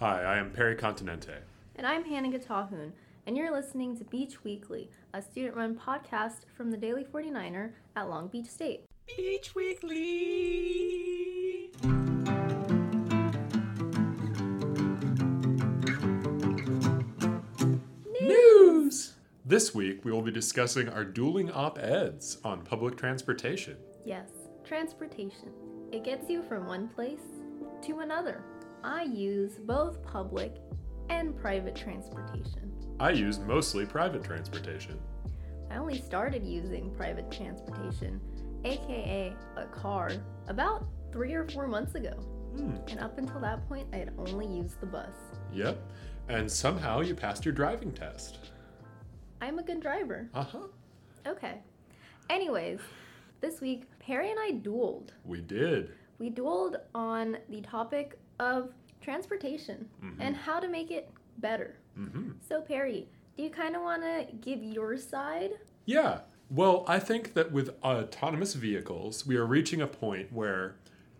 [0.00, 1.40] Hi, I am Perry Continente.
[1.76, 2.92] And I'm Hannah Getahun,
[3.26, 8.08] and you're listening to Beach Weekly, a student run podcast from the Daily 49er at
[8.08, 8.86] Long Beach State.
[9.06, 10.00] Beach Weekly!
[18.22, 19.16] News!
[19.44, 23.76] This week we will be discussing our dueling op eds on public transportation.
[24.06, 24.30] Yes,
[24.64, 25.52] transportation.
[25.92, 27.20] It gets you from one place
[27.82, 28.42] to another.
[28.82, 30.56] I use both public
[31.08, 32.72] and private transportation.
[32.98, 34.98] I use mostly private transportation.
[35.70, 38.20] I only started using private transportation,
[38.64, 40.10] aka a car,
[40.48, 42.10] about three or four months ago.
[42.56, 45.12] Hmm, And up until that point, I had only used the bus.
[45.52, 45.78] yep.
[46.28, 48.38] And somehow you passed your driving test.
[49.40, 50.28] I'm a good driver.
[50.34, 50.58] Uh huh.
[51.26, 51.54] Okay.
[52.28, 52.78] Anyways,
[53.40, 55.08] this week, Perry and I dueled.
[55.24, 55.92] We did.
[56.20, 61.76] We dueled on the topic of transportation and how to make it better.
[61.98, 62.32] Mm-hmm.
[62.46, 65.52] So, Perry, do you kind of want to give your side?
[65.86, 66.20] Yeah.
[66.50, 70.76] Well, I think that with autonomous vehicles, we are reaching a point where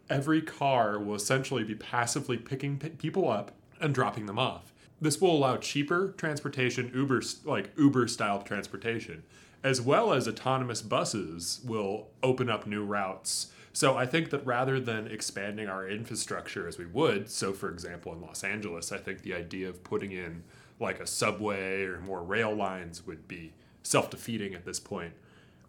[0.09, 4.73] every car will essentially be passively picking p- people up and dropping them off.
[5.01, 9.23] This will allow cheaper transportation, Uber like Uber style transportation,
[9.63, 13.53] as well as autonomous buses will open up new routes.
[13.73, 18.13] So I think that rather than expanding our infrastructure as we would, so for example
[18.13, 20.43] in Los Angeles, I think the idea of putting in
[20.81, 25.13] like a subway or more rail lines would be self-defeating at this point.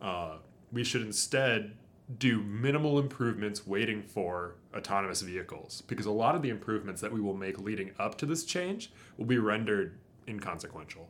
[0.02, 0.38] Uh,
[0.72, 1.74] we should instead
[2.18, 7.22] do minimal improvements waiting for autonomous vehicles because a lot of the improvements that we
[7.22, 11.08] will make leading up to this change will be rendered inconsequential.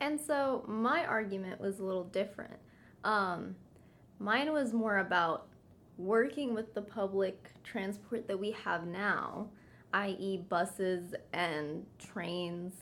[0.00, 2.56] And so, my argument was a little different.
[3.04, 3.54] Um,
[4.18, 5.49] mine was more about
[6.00, 9.48] working with the public transport that we have now,
[9.92, 12.74] i.e., buses and trains,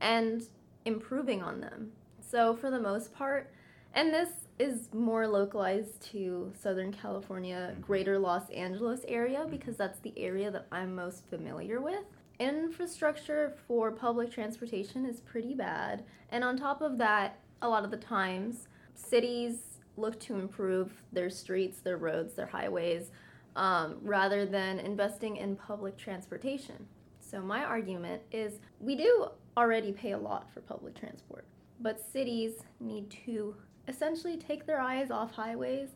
[0.00, 0.42] and
[0.84, 1.92] improving on them.
[2.20, 3.52] So, for the most part,
[3.94, 7.80] and this is more localized to Southern California, mm-hmm.
[7.80, 9.50] greater Los Angeles area, mm-hmm.
[9.50, 12.04] because that's the area that I'm most familiar with.
[12.40, 16.04] Infrastructure for public transportation is pretty bad.
[16.30, 21.30] And on top of that, a lot of the times, cities look to improve their
[21.30, 23.10] streets, their roads, their highways,
[23.56, 26.86] um, rather than investing in public transportation.
[27.20, 31.46] So, my argument is we do already pay a lot for public transport,
[31.80, 33.54] but cities need to
[33.88, 35.90] essentially take their eyes off highways,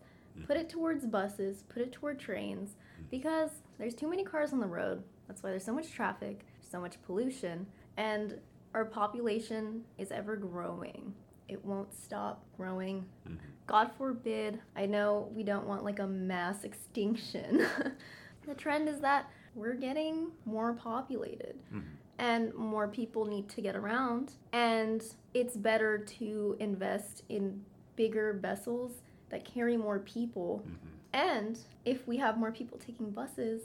[0.47, 2.77] put it towards buses, put it toward trains,
[3.11, 5.03] because there's too many cars on the road.
[5.27, 7.67] That's why there's so much traffic, so much pollution,
[7.97, 8.39] and
[8.75, 11.15] our population is ever growing.
[11.49, 13.07] It won't stop growing.
[13.27, 13.37] Mm-hmm.
[13.67, 14.61] God forbid.
[14.77, 17.67] I know we don't want like a mass extinction.
[18.47, 21.89] the trend is that we're getting more populated mm-hmm.
[22.19, 25.03] and more people need to get around and
[25.35, 27.61] it's better to invest in
[27.97, 30.87] bigger vessels that carry more people mm-hmm.
[31.13, 33.63] and if we have more people taking buses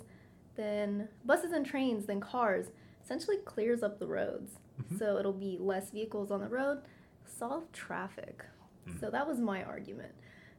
[0.55, 2.67] then buses and trains than cars
[3.03, 4.53] essentially clears up the roads
[4.97, 6.79] so it'll be less vehicles on the road
[7.25, 8.43] solve traffic
[8.87, 8.99] mm-hmm.
[8.99, 10.11] so that was my argument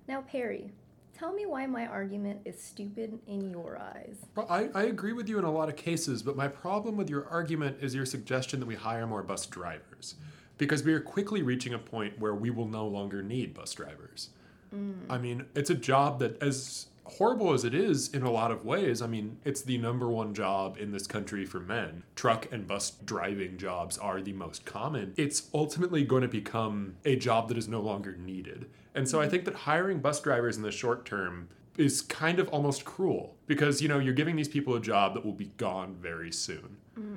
[0.08, 0.70] now perry
[1.16, 5.28] tell me why my argument is stupid in your eyes Well, I, I agree with
[5.28, 8.60] you in a lot of cases, but my problem with your argument is your suggestion
[8.60, 10.16] that we hire more bus drivers.
[10.56, 14.30] Because we are quickly reaching a point where we will no longer need bus drivers.
[14.74, 15.06] Mm.
[15.08, 18.64] I mean, it's a job that, as horrible as it is in a lot of
[18.64, 22.02] ways, I mean, it's the number one job in this country for men.
[22.16, 25.12] Truck and bus driving jobs are the most common.
[25.16, 28.70] It's ultimately going to become a job that is no longer needed.
[28.94, 29.30] And so I mm-hmm.
[29.30, 33.82] think that hiring bus drivers in the short term is kind of almost cruel because,
[33.82, 36.76] you know, you're giving these people a job that will be gone very soon.
[36.98, 37.13] Mm-hmm.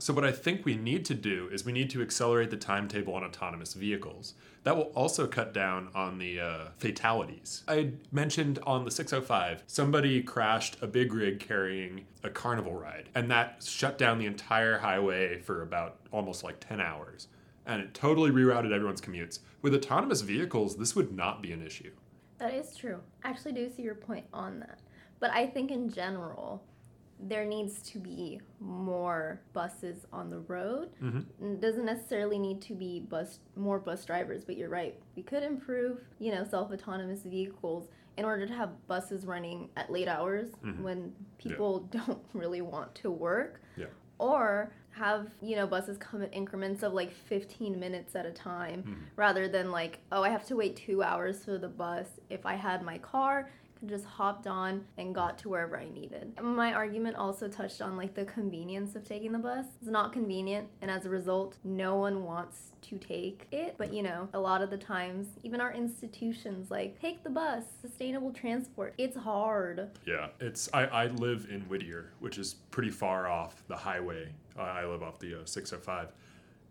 [0.00, 3.14] So, what I think we need to do is we need to accelerate the timetable
[3.14, 4.34] on autonomous vehicles.
[4.64, 7.62] That will also cut down on the uh, fatalities.
[7.68, 13.30] I mentioned on the 605, somebody crashed a big rig carrying a carnival ride, and
[13.30, 17.28] that shut down the entire highway for about almost like 10 hours.
[17.66, 19.38] And it totally rerouted everyone's commutes.
[19.62, 21.92] With autonomous vehicles, this would not be an issue.
[22.38, 23.00] That is true.
[23.22, 24.80] I actually do see your point on that.
[25.20, 26.62] But I think in general,
[27.20, 30.90] there needs to be more buses on the road.
[31.02, 31.52] Mm-hmm.
[31.52, 34.98] It doesn't necessarily need to be bus more bus drivers, but you're right.
[35.16, 40.08] We could improve, you know, self-autonomous vehicles in order to have buses running at late
[40.08, 40.82] hours mm-hmm.
[40.82, 43.60] when people don't really want to work.
[43.76, 43.86] Yeah.
[44.18, 48.82] Or have, you know, buses come in increments of like 15 minutes at a time
[48.82, 49.02] mm-hmm.
[49.16, 52.06] rather than like, oh, I have to wait two hours for the bus.
[52.30, 53.50] If I had my car,
[53.88, 56.32] just hopped on and got to wherever I needed.
[56.42, 59.66] My argument also touched on like the convenience of taking the bus.
[59.80, 63.74] It's not convenient, and as a result, no one wants to take it.
[63.78, 67.64] But you know, a lot of the times, even our institutions like take the bus,
[67.80, 68.94] sustainable transport.
[68.98, 69.90] It's hard.
[70.06, 74.28] Yeah, it's I, I live in Whittier, which is pretty far off the highway.
[74.58, 76.12] I live off the uh, 605.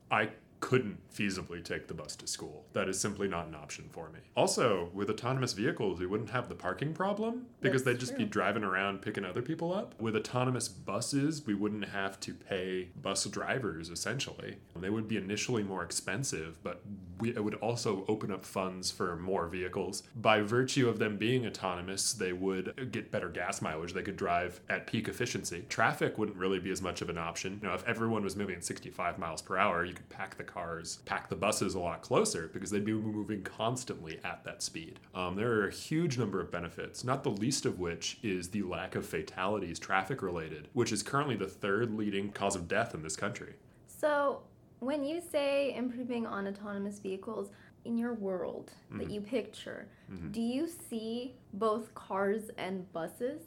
[0.09, 0.29] I
[0.63, 2.65] couldn't feasibly take the bus to school.
[2.71, 4.19] That is simply not an option for me.
[4.33, 8.19] Also, with autonomous vehicles, we wouldn't have the parking problem because That's they'd just true.
[8.19, 9.93] be driving around picking other people up.
[10.01, 14.55] With autonomous buses, we wouldn't have to pay bus drivers essentially.
[14.77, 16.81] They would be initially more expensive, but
[17.19, 20.03] we, it would also open up funds for more vehicles.
[20.15, 23.93] By virtue of them being autonomous, they would get better gas mileage.
[23.93, 25.65] They could drive at peak efficiency.
[25.69, 27.59] Traffic wouldn't really be as much of an option.
[27.61, 30.43] You know, if everyone was moving at 65 miles per hour, you could pack the
[30.53, 34.99] cars, pack the buses a lot closer because they'd be moving constantly at that speed.
[35.15, 38.63] Um, there are a huge number of benefits, not the least of which is the
[38.63, 43.01] lack of fatalities traffic related, which is currently the third leading cause of death in
[43.01, 43.53] this country.
[43.87, 44.41] So,
[44.79, 47.49] when you say improving on autonomous vehicles,
[47.85, 49.87] in your world that you picture,
[50.31, 53.41] do you see both cars and buses?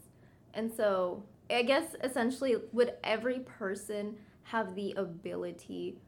[0.55, 5.99] And so, I guess essentially, would every person have the ability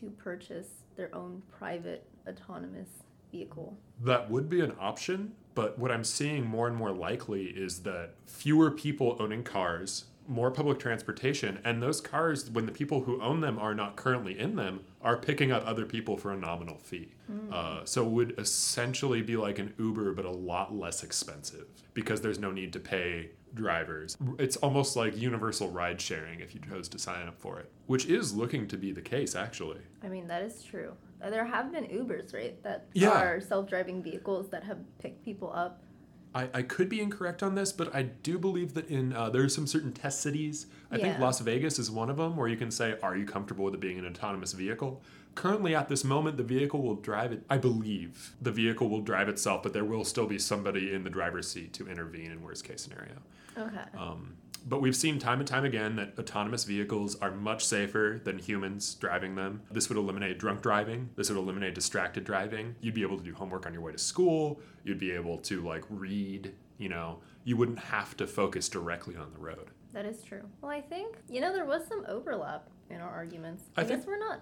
[0.00, 2.88] to purchase their own private autonomous
[3.30, 3.76] vehicle?
[4.02, 8.14] That would be an option, but what I'm seeing more and more likely is that
[8.26, 13.40] fewer people owning cars, more public transportation, and those cars, when the people who own
[13.40, 17.12] them are not currently in them, are picking up other people for a nominal fee.
[17.52, 22.20] Uh, so it would essentially be like an Uber, but a lot less expensive because
[22.20, 24.16] there's no need to pay drivers.
[24.38, 28.06] It's almost like universal ride sharing if you chose to sign up for it, which
[28.06, 29.80] is looking to be the case actually.
[30.02, 30.92] I mean, that is true.
[31.20, 32.62] There have been Ubers, right?
[32.62, 33.18] That Yeah.
[33.22, 35.82] are self driving vehicles that have picked people up.
[36.36, 39.42] I, I could be incorrect on this, but I do believe that in uh, there
[39.42, 40.66] are some certain test cities.
[40.90, 43.64] I think Las Vegas is one of them, where you can say, "Are you comfortable
[43.64, 45.02] with it being an autonomous vehicle?"
[45.34, 47.44] Currently, at this moment, the vehicle will drive it.
[47.50, 51.10] I believe the vehicle will drive itself, but there will still be somebody in the
[51.10, 53.16] driver's seat to intervene in worst case scenario.
[53.58, 53.98] Okay.
[53.98, 54.36] Um,
[54.68, 58.94] but we've seen time and time again that autonomous vehicles are much safer than humans
[58.94, 59.62] driving them.
[59.70, 61.10] This would eliminate drunk driving.
[61.14, 62.74] This would eliminate distracted driving.
[62.80, 64.60] You'd be able to do homework on your way to school.
[64.84, 66.52] You'd be able to like read.
[66.78, 69.70] You know, you wouldn't have to focus directly on the road.
[69.96, 70.42] That is true.
[70.60, 73.62] Well, I think, you know, there was some overlap in our arguments.
[73.78, 74.40] I I, think- guess we're not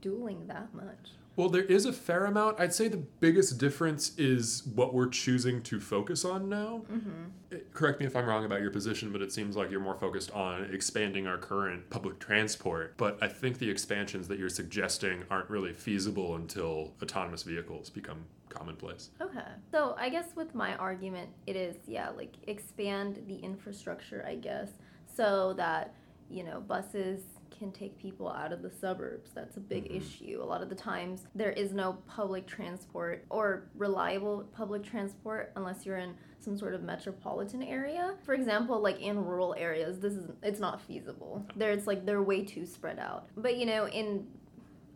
[0.00, 1.12] dueling that much.
[1.36, 2.58] Well, there is a fair amount.
[2.58, 6.82] I'd say the biggest difference is what we're choosing to focus on now.
[6.92, 7.10] Mm-hmm.
[7.52, 9.94] Uh, Correct me if I'm wrong about your position, but it seems like you're more
[9.94, 12.94] focused on expanding our current public transport.
[12.96, 18.24] But I think the expansions that you're suggesting aren't really feasible until autonomous vehicles become
[18.58, 19.10] commonplace.
[19.20, 19.40] Okay.
[19.70, 24.70] So I guess with my argument, it is, yeah, like expand the infrastructure, I guess,
[25.14, 25.94] so that,
[26.30, 27.20] you know, buses
[27.50, 29.32] can take people out of the suburbs.
[29.34, 29.96] That's a big Mhm.
[29.96, 30.38] issue.
[30.40, 35.84] A lot of the times there is no public transport or reliable public transport unless
[35.84, 38.16] you're in some sort of metropolitan area.
[38.22, 41.44] For example, like in rural areas, this is it's not feasible.
[41.56, 43.28] There it's like they're way too spread out.
[43.36, 44.28] But you know, in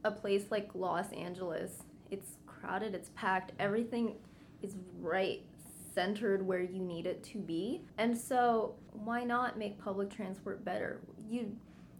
[0.04, 4.16] a place like Los Angeles, it's crowded, it's packed, everything
[4.62, 5.42] is right
[5.94, 7.82] centered where you need it to be.
[7.98, 11.00] And so, why not make public transport better?
[11.28, 11.56] You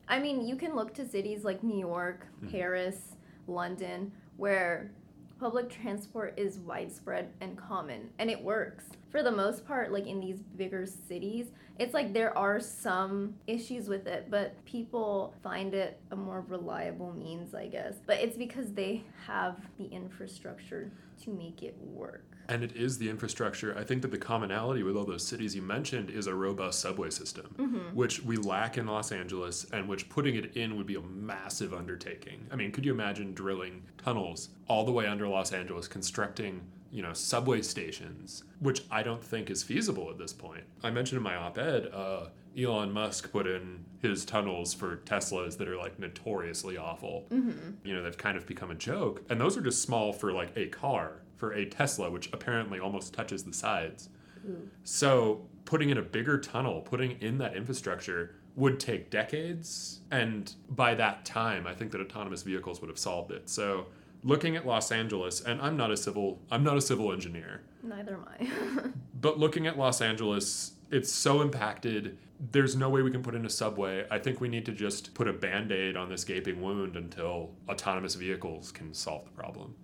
[0.09, 2.50] I mean, you can look to cities like New York, Mhm.
[2.50, 4.91] Paris, London where
[5.43, 8.84] public transport is widespread and common and it works.
[9.11, 11.46] For the most part, like in these bigger cities,
[11.81, 17.13] it's like there are some issues with it, but people find it a more reliable
[17.13, 17.94] means, I guess.
[18.06, 20.93] But it's because they have the infrastructure
[21.25, 22.31] to make it work.
[22.49, 23.77] And it is the infrastructure.
[23.79, 27.11] I think that the commonality with all those cities you mentioned is a robust subway
[27.11, 27.94] system, Mm-hmm.
[27.94, 31.72] which we lack in Los Angeles, and which putting it in would be a massive
[31.72, 32.46] undertaking.
[32.51, 37.01] I mean, could you imagine drilling tunnels all the way under Los Angeles, constructing you
[37.03, 40.65] know subway stations, which I don't think is feasible at this point.
[40.82, 42.27] I mentioned in my op-ed, uh,
[42.58, 47.25] Elon Musk put in his tunnels for Teslas that are like notoriously awful.
[47.31, 47.87] Mm-hmm.
[47.87, 50.53] You know, they've kind of become a joke, and those are just small for like
[50.55, 51.21] a car.
[51.43, 54.11] For a Tesla, which apparently almost touches the sides.
[54.49, 54.70] Ooh.
[54.84, 60.03] So putting in a bigger tunnel, putting in that infrastructure would take decades.
[60.13, 63.51] And by that time, I think that autonomous vehicles would have solved it.
[63.51, 63.87] So
[64.22, 68.15] looking at Los Angeles, and I'm not a civil I'm not a civil engineer, Neither
[68.15, 68.91] am I.
[69.20, 72.19] but looking at Los Angeles, it's so impacted.
[72.53, 74.06] There's no way we can put in a subway.
[74.13, 77.51] I think we need to just put a band aid on this gaping wound until
[77.69, 79.75] autonomous vehicles can solve the problem.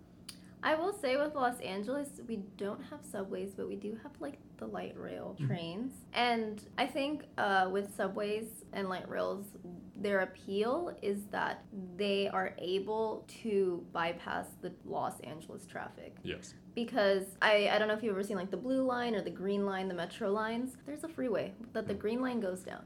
[0.62, 4.38] I will say with Los Angeles, we don't have subways, but we do have like
[4.56, 5.46] the light rail Mhm.
[5.46, 5.92] trains.
[6.12, 9.46] And I think uh, with subways and light rails,
[9.94, 11.64] their appeal is that
[11.96, 16.16] they are able to bypass the Los Angeles traffic.
[16.24, 16.54] Yes.
[16.74, 19.30] Because I, I don't know if you've ever seen like the blue line or the
[19.30, 20.76] green line, the metro lines.
[20.86, 22.84] There's a freeway that the green line goes down.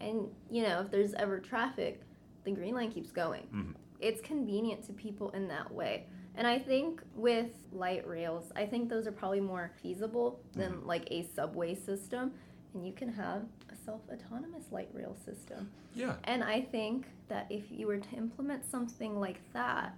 [0.00, 2.00] And, you know, if there's ever traffic,
[2.44, 3.46] the green line keeps going.
[3.52, 3.74] Mhm.
[4.00, 6.06] It's convenient to people in that way.
[6.34, 10.86] And I think with light rails, I think those are probably more feasible than mm-hmm.
[10.86, 12.32] like a subway system.
[12.72, 15.70] And you can have a self autonomous light rail system.
[15.94, 16.14] Yeah.
[16.24, 19.94] And I think that if you were to implement something like that,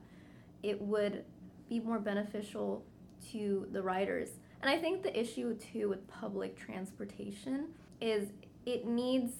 [0.63, 1.25] it would
[1.69, 2.85] be more beneficial
[3.31, 4.31] to the riders.
[4.63, 7.69] And I think the issue too with public transportation
[8.01, 8.29] is
[8.65, 9.33] it needs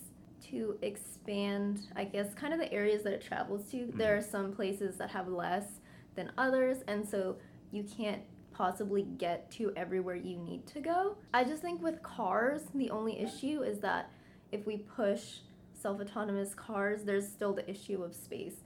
[0.51, 3.91] to expand, I guess, kind of the areas that it travels to.
[3.95, 4.27] There mm-hmm.
[4.27, 5.81] are some places that have less
[6.15, 7.37] than others, and so
[7.71, 8.23] you can't
[8.53, 11.17] possibly get to everywhere you need to go.
[11.33, 14.11] I just think with cars, the only issue is that
[14.51, 15.39] if we push
[15.75, 18.57] self autonomous cars, there's still the issue of space.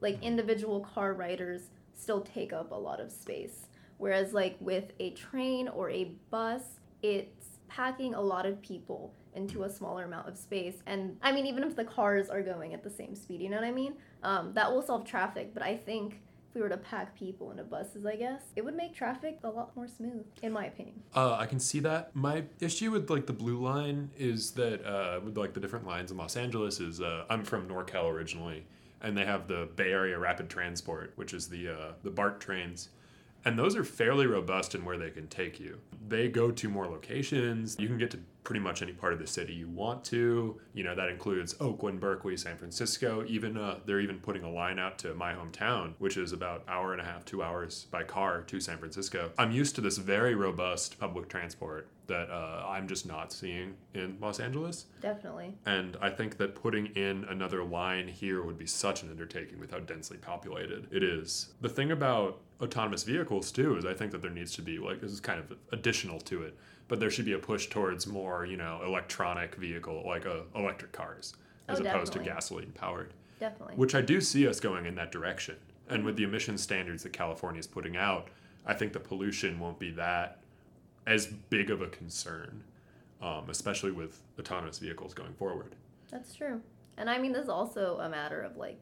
[0.00, 0.24] Like mm-hmm.
[0.24, 3.66] individual car riders still take up a lot of space.
[3.98, 9.64] Whereas, like with a train or a bus, it's packing a lot of people into
[9.64, 10.76] a smaller amount of space.
[10.86, 13.56] And I mean, even if the cars are going at the same speed, you know
[13.56, 13.94] what I mean?
[14.22, 15.52] Um, that will solve traffic.
[15.54, 18.76] But I think if we were to pack people into buses, I guess, it would
[18.76, 21.02] make traffic a lot more smooth, in my opinion.
[21.14, 22.14] Uh, I can see that.
[22.14, 26.10] My issue with like the blue line is that uh, with like the different lines
[26.10, 28.66] in Los Angeles is uh, I'm from NorCal originally,
[29.02, 32.90] and they have the Bay Area Rapid Transport, which is the uh, the BART trains,
[33.44, 35.80] and those are fairly robust in where they can take you.
[36.08, 37.76] They go to more locations.
[37.80, 40.60] You can get to pretty much any part of the city you want to.
[40.74, 43.24] You know that includes Oakland, Berkeley, San Francisco.
[43.26, 46.92] Even uh, they're even putting a line out to my hometown, which is about hour
[46.92, 49.32] and a half, two hours by car to San Francisco.
[49.38, 54.18] I'm used to this very robust public transport that uh, I'm just not seeing in
[54.20, 54.84] Los Angeles.
[55.00, 55.54] Definitely.
[55.64, 59.70] And I think that putting in another line here would be such an undertaking with
[59.70, 61.54] how densely populated it is.
[61.62, 65.00] The thing about autonomous vehicles, too, is I think that there needs to be, like,
[65.00, 66.58] this is kind of additional to it,
[66.88, 70.92] but there should be a push towards more, you know, electronic vehicle, like uh, electric
[70.92, 71.34] cars,
[71.68, 73.12] as Oh, opposed to gasoline powered.
[73.40, 73.74] Definitely.
[73.76, 75.56] Which I do see us going in that direction.
[75.88, 78.28] And with the emission standards that California is putting out,
[78.66, 80.40] I think the pollution won't be that
[81.06, 82.62] as big of a concern,
[83.20, 85.74] um, especially with autonomous vehicles going forward.
[86.10, 86.60] That's true.
[86.96, 88.80] And I mean, this is also a matter of like,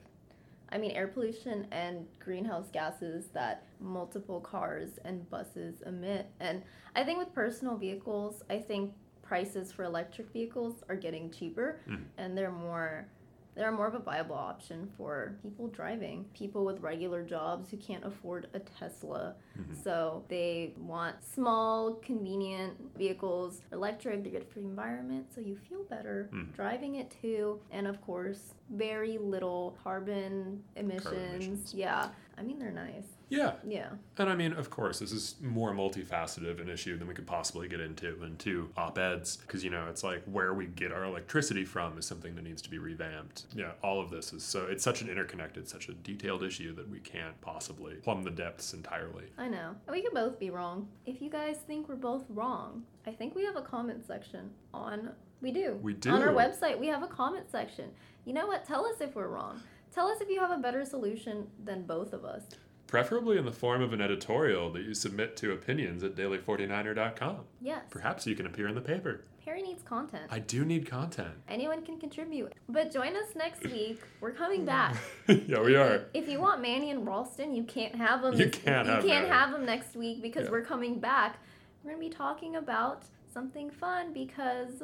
[0.73, 6.27] I mean, air pollution and greenhouse gases that multiple cars and buses emit.
[6.41, 6.63] And
[6.97, 12.05] I think with personal vehicles, I think prices for electric vehicles are getting cheaper Mhm.
[12.19, 13.07] and they're more
[13.55, 18.05] they're more of a viable option for people driving, people with regular jobs who can't
[18.05, 19.35] afford a Tesla.
[19.59, 19.77] Mhm.
[19.83, 25.85] So they want small, convenient vehicles, electric, they're good for the environment, so you feel
[25.85, 26.53] better Mhm.
[26.55, 27.61] driving it too.
[27.71, 31.13] And of course, very little carbon emissions.
[31.35, 31.75] emissions.
[31.75, 32.09] Yeah.
[32.39, 33.05] I mean, they're nice.
[33.29, 33.91] Yeah, Yeah.
[34.19, 37.27] and I mean, of course, this is more multifaceted of an issue than we could
[37.27, 41.05] possibly get into in two op-eds, because you know, it's like where we get our
[41.05, 43.47] electricity from is something that needs to be revamped.
[43.55, 46.89] Yeah, all of this is so it's such an interconnected, such a detailed issue that
[46.91, 49.25] we can't possibly plumb the depths entirely.
[49.39, 49.75] I know.
[49.91, 50.89] We could both be wrong.
[51.07, 55.11] If you guys think we're both wrong, I think we have a comment section on.
[55.41, 55.79] We do.
[55.83, 56.11] We do.
[56.11, 57.91] On our website, we have a comment section.
[58.27, 58.65] You know what?
[58.67, 59.61] Tell us if we're wrong.
[59.95, 62.43] Tell us if you have a better solution than both of us.
[62.87, 67.39] Preferably in the form of an editorial that you submit to opinions at daily49er.com.
[67.61, 67.83] Yes.
[67.91, 69.25] Perhaps you can appear in the paper.
[69.45, 70.25] Harry needs content.
[70.31, 71.33] I do need content.
[71.49, 72.53] Anyone can contribute.
[72.69, 74.01] But join us next week.
[74.21, 74.97] We're coming back.
[75.27, 76.05] yeah, we are.
[76.15, 78.35] If you want Manny and Ralston, you can't have them.
[78.35, 80.51] You can't you have can't have them next week because Yeah.
[80.53, 81.39] we're coming back.
[81.83, 84.83] We're gonna be talking about something fun because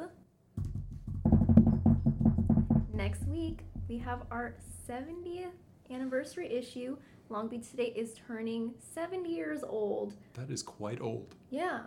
[2.93, 4.55] next week we have our
[4.89, 5.51] 70th
[5.91, 6.97] anniversary issue.
[7.29, 10.15] Long Beach State is turning 70 years old.
[10.33, 11.35] That is quite old.
[11.51, 11.81] Yeah,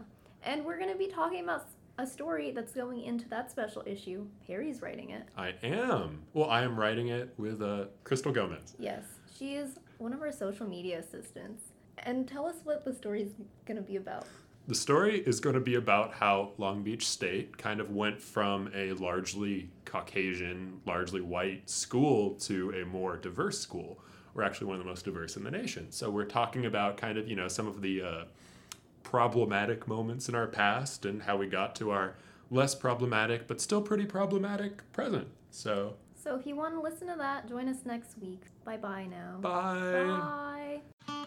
[0.44, 1.66] and we're gonna be talking about
[1.98, 4.26] a story that's going into that special issue.
[4.46, 5.24] Perry's writing it.
[5.36, 6.22] I am.
[6.32, 8.74] Well, I am writing it with uh, Crystal Gomez.
[8.78, 9.02] Yes,
[9.36, 11.64] she is one of our social media assistants.
[11.98, 13.32] And tell us what the story is
[13.66, 14.26] going to be about.
[14.68, 18.70] The story is going to be about how Long Beach State kind of went from
[18.74, 23.98] a largely Caucasian, largely white school to a more diverse school.
[24.34, 25.90] We're actually one of the most diverse in the nation.
[25.90, 28.24] So we're talking about kind of, you know, some of the uh,
[29.02, 32.14] problematic moments in our past and how we got to our
[32.50, 35.26] less problematic, but still pretty problematic present.
[35.50, 38.42] So, So if you want to listen to that, join us next week.
[38.64, 39.38] Bye bye now.
[39.40, 40.80] bye.
[41.08, 41.26] Bye.